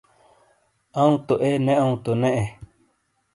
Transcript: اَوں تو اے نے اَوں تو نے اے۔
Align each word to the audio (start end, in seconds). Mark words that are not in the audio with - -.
اَوں 0.99 1.13
تو 1.27 1.33
اے 1.43 1.51
نے 1.65 1.73
اَوں 1.83 1.95
تو 2.03 2.11
نے 2.21 2.29
اے۔ 2.37 2.45